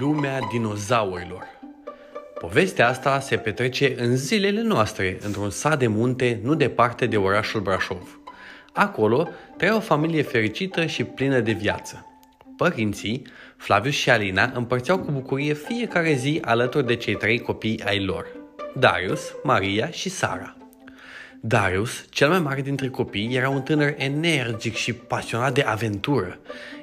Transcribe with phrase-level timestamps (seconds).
[0.00, 1.42] Lumea dinozaurilor
[2.38, 7.60] Povestea asta se petrece în zilele noastre, într-un sat de munte nu departe de orașul
[7.60, 8.20] Brașov.
[8.72, 12.06] Acolo trăia o familie fericită și plină de viață.
[12.56, 13.26] Părinții,
[13.56, 18.26] Flavius și Alina, împărțeau cu bucurie fiecare zi alături de cei trei copii ai lor,
[18.78, 20.55] Darius, Maria și Sara.
[21.48, 26.38] Darius, cel mai mare dintre copii, era un tânăr energic și pasionat de aventură.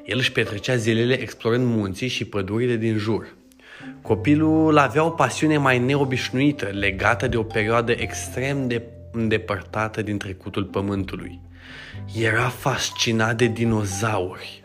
[0.06, 3.36] El își petrecea zilele explorând munții și pădurile din jur.
[4.02, 8.82] Copilul avea o pasiune mai neobișnuită, legată de o perioadă extrem de
[9.12, 11.40] îndepărtată din trecutul pământului.
[12.22, 14.64] Era fascinat de dinozauri.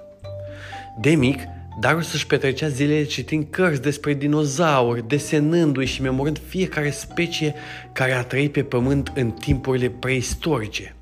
[1.01, 1.41] De mic,
[1.81, 7.55] Darius își petrecea zilele citind cărți despre dinozauri, desenându-i și memorând fiecare specie
[7.93, 10.97] care a trăit pe pământ în timpurile preistorice.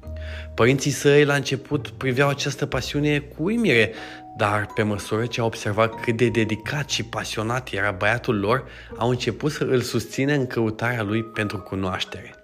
[0.55, 3.93] Părinții săi la început priveau această pasiune cu uimire,
[4.37, 8.65] dar pe măsură ce au observat cât de dedicat și pasionat era băiatul lor,
[8.97, 12.35] au început să îl susțină în căutarea lui pentru cunoaștere.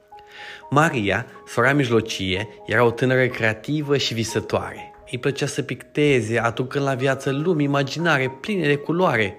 [0.70, 4.91] Maria, sora mijlocie, era o tânără creativă și visătoare.
[5.12, 9.36] Îi plăcea să picteze, aducând la viață lumi imaginare pline de culoare.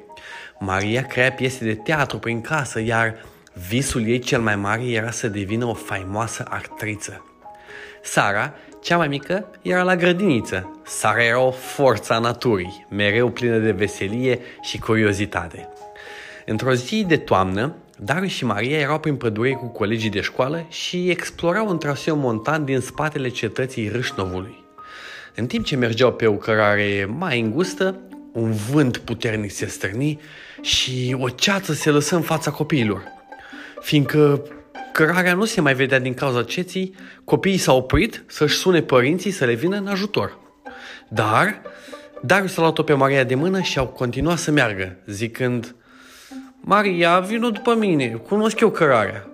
[0.60, 3.16] Maria crea piese de teatru prin casă, iar
[3.68, 7.26] visul ei cel mai mare era să devină o faimoasă actriță.
[8.04, 10.82] Sara, cea mai mică, era la grădiniță.
[10.86, 15.70] Sara era o forță a naturii, mereu plină de veselie și curiozitate.
[16.46, 21.10] Într-o zi de toamnă, Darius și Maria erau prin pădure cu colegii de școală și
[21.10, 24.62] explorau un traseu montan din spatele cetății Râșnovului.
[25.36, 28.00] În timp ce mergeau pe o cărare mai îngustă,
[28.34, 30.20] un vânt puternic se stârni
[30.62, 33.03] și o ceață se lăsă în fața copiilor.
[33.81, 34.44] Fiindcă
[34.92, 39.45] cărarea nu se mai vedea din cauza ceții, copiii s-au oprit să-și sune părinții să
[39.45, 40.38] le vină în ajutor.
[41.09, 41.62] Dar
[42.22, 45.75] Darius a luat-o pe Maria de mână și au continuat să meargă, zicând
[46.59, 49.28] Maria, vină după mine, cunosc eu cărarea.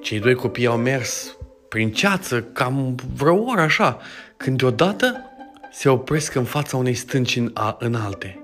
[0.00, 1.36] Cei doi copii au mers
[1.68, 3.98] prin ceață, cam vreo oră așa,
[4.36, 5.20] când deodată
[5.72, 7.42] se opresc în fața unei stânci
[7.78, 8.40] înalte.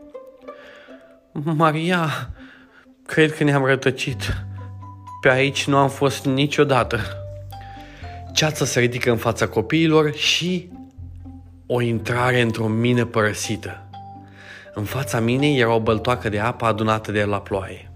[1.32, 2.31] Maria,
[3.06, 4.37] cred că ne-am rătăcit.
[5.21, 7.00] Pe aici nu am fost niciodată.
[8.32, 10.71] Ceața se ridică în fața copiilor și
[11.66, 13.87] o intrare într-o mină părăsită.
[14.75, 17.91] În fața minei era o băltoacă de apă adunată de la ploaie.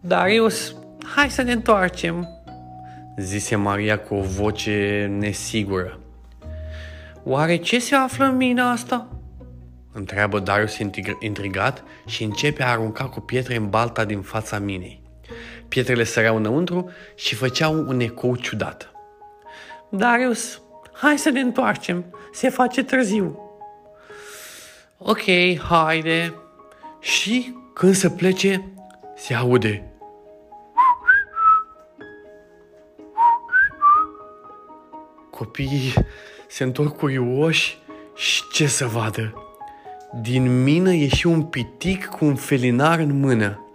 [0.00, 0.74] Darius,
[1.14, 2.28] hai să ne întoarcem,
[3.16, 5.98] zise Maria cu o voce nesigură.
[7.24, 9.08] Oare ce se află în mina asta?
[9.92, 10.78] Întreabă Darius
[11.20, 15.02] intrigat și începe a arunca cu pietre în balta din fața minei.
[15.68, 18.92] Pietrele săreau înăuntru și făceau un ecou ciudat.
[19.88, 20.60] Darius,
[20.92, 23.38] hai să ne întoarcem, se face târziu.
[24.98, 25.22] Ok,
[25.68, 26.34] haide.
[27.00, 28.64] Și când se plece,
[29.16, 29.91] se aude
[35.42, 35.94] Copiii
[36.48, 37.78] se întorc curioși
[38.16, 39.34] și ce să vadă?
[40.20, 43.66] Din mină ieși un pitic cu un felinar în mână.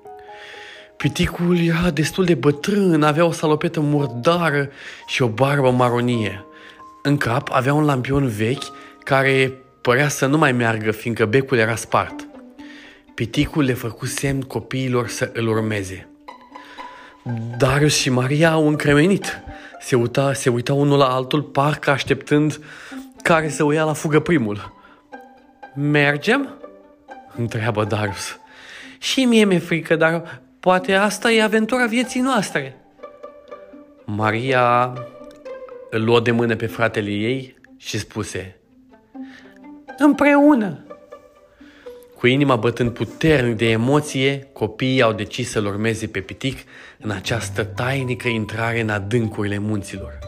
[0.97, 4.69] Piticul era destul de bătrân, avea o salopetă murdară
[5.07, 6.45] și o barbă maronie.
[7.03, 8.63] În cap avea un lampion vechi
[9.03, 12.27] care părea să nu mai meargă, fiindcă becul era spart.
[13.13, 16.07] Piticul le făcu semn copiilor să îl urmeze.
[17.57, 19.41] Darius și Maria au încremenit
[19.79, 22.59] se uita, se uita unul la altul, parcă așteptând
[23.21, 24.73] care să o ia la fugă primul.
[25.75, 26.49] Mergem?
[27.35, 28.39] Întreabă Darius.
[28.97, 32.75] Și mie mi-e frică, dar poate asta e aventura vieții noastre.
[34.05, 34.93] Maria
[35.89, 38.55] îl luă de mână pe fratele ei și spuse
[39.97, 40.86] Împreună!
[42.17, 46.57] Cu inima bătând puternic de emoție, copiii au decis să-l urmeze pe pitic
[46.99, 50.19] în această tainică intrare în adâncurile munților.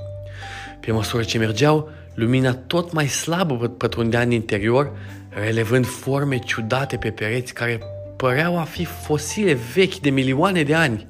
[0.80, 4.92] Pe măsură ce mergeau, lumina tot mai slabă pătrundea în interior,
[5.30, 7.80] relevând forme ciudate pe pereți care
[8.18, 11.08] păreau a fi fosile vechi de milioane de ani.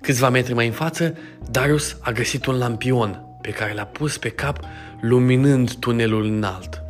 [0.00, 1.16] Câțiva metri mai în față,
[1.50, 4.60] Darius a găsit un lampion pe care l-a pus pe cap,
[5.00, 6.82] luminând tunelul înalt.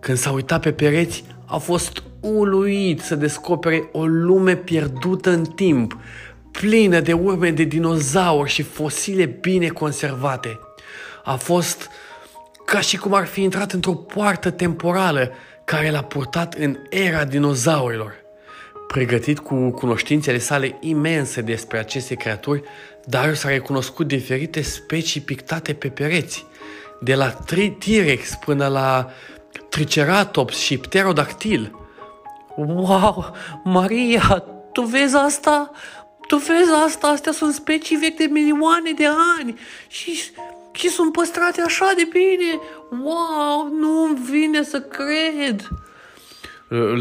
[0.00, 5.98] Când s-a uitat pe pereți, a fost uluit să descopere o lume pierdută în timp,
[6.50, 10.58] plină de urme de dinozauri și fosile bine conservate.
[11.24, 11.90] A fost
[12.64, 15.32] ca și cum ar fi intrat într-o poartă temporală
[15.64, 18.14] care l-a purtat în era dinozaurilor.
[18.86, 22.62] Pregătit cu cunoștințele sale imense despre aceste creaturi,
[23.04, 26.46] Darius a recunoscut diferite specii pictate pe pereți,
[27.00, 27.28] de la
[27.78, 29.10] T-Rex până la
[29.68, 31.70] Triceratops și Pterodactyl–
[32.56, 33.34] Wow,
[33.64, 35.70] Maria, tu vezi asta?
[36.26, 37.06] Tu vezi asta?
[37.06, 39.06] Astea sunt specii vechi de milioane de
[39.38, 39.58] ani
[39.88, 40.20] și,
[40.72, 42.58] și sunt păstrate așa de bine.
[43.02, 45.68] Wow, nu vine să cred.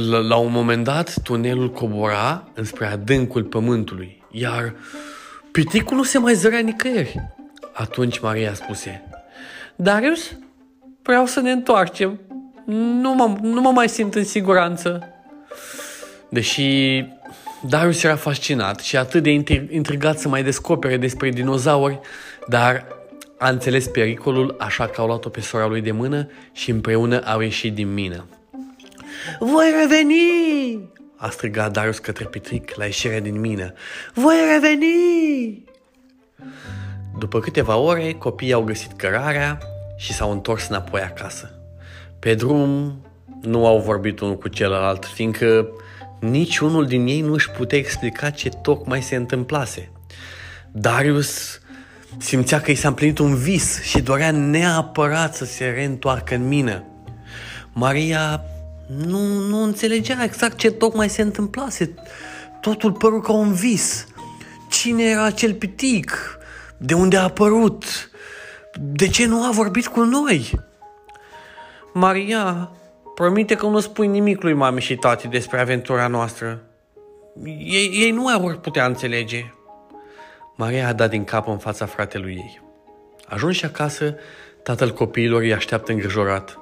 [0.09, 4.75] La, la un moment dat, tunelul cobora înspre adâncul pământului, iar
[5.51, 7.15] piticul nu se mai zărea nicăieri.
[7.73, 9.03] Atunci Maria spuse,
[9.75, 10.31] Darius,
[11.01, 12.19] vreau să ne întoarcem.
[12.65, 15.12] Nu mă, nu mă mai simt în siguranță.
[16.33, 17.05] Deși
[17.67, 19.29] Darius era fascinat și atât de
[19.69, 21.99] intrigat să mai descopere despre dinozauri,
[22.47, 22.85] dar
[23.37, 27.39] a înțeles pericolul, așa că au luat-o pe sora lui de mână și împreună au
[27.39, 28.25] ieșit din mină.
[29.39, 30.91] Voi reveni!
[31.15, 33.73] a strigat Darius către Pitric la ieșirea din mină.
[34.13, 35.63] Voi reveni!
[37.17, 39.57] După câteva ore, copiii au găsit cărarea
[39.97, 41.51] și s-au întors înapoi acasă.
[42.19, 42.95] Pe drum
[43.41, 45.67] nu au vorbit unul cu celălalt, fiindcă
[46.23, 49.91] niciunul din ei nu își putea explica ce tocmai se întâmplase.
[50.71, 51.59] Darius
[52.17, 56.83] simțea că i s-a împlinit un vis și dorea neapărat să se reîntoarcă în mină.
[57.73, 58.41] Maria
[58.87, 61.93] nu, nu înțelegea exact ce tocmai se întâmplase.
[62.61, 64.05] Totul păru ca un vis.
[64.69, 66.37] Cine era acel pitic?
[66.77, 68.09] De unde a apărut?
[68.79, 70.51] De ce nu a vorbit cu noi?
[71.93, 72.71] Maria,
[73.15, 76.63] promite că nu spui nimic lui mami și tati despre aventura noastră.
[77.45, 79.53] Ei, ei nu ar putea înțelege.
[80.55, 82.61] Maria a dat din cap în fața fratelui ei.
[83.27, 84.15] Ajuns acasă,
[84.63, 86.59] tatăl copiilor îi așteaptă îngrijorat.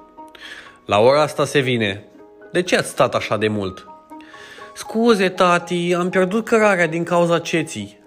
[0.86, 2.03] La ora asta se vine.
[2.51, 3.86] De ce ați stat așa de mult?
[4.75, 8.00] Scuze, tati, am pierdut cărarea din cauza ceții.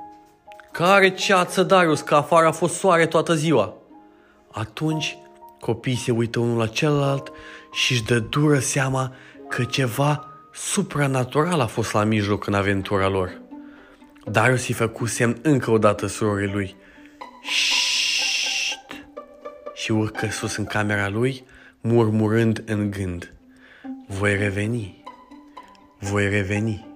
[0.73, 3.75] Care ceață, Darius, că afară a fost soare toată ziua.
[4.51, 5.19] Atunci
[5.65, 7.33] copiii se uită unul la celălalt
[7.73, 9.15] și își dă dură seama
[9.49, 13.41] că ceva supranatural a fost la mijloc în aventura lor.
[14.25, 16.77] Darius i făcu semn încă o dată surorii lui.
[17.43, 19.07] Șșt!
[19.75, 21.45] Și urcă sus în camera lui,
[21.81, 23.33] murmurând în gând.
[24.07, 25.03] Voi reveni,
[25.99, 26.94] voi reveni.